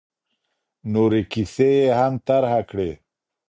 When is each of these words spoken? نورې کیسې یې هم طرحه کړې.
نورې 0.93 1.21
کیسې 1.31 1.69
یې 1.79 1.87
هم 1.99 2.13
طرحه 2.27 2.61
کړې. 2.69 2.91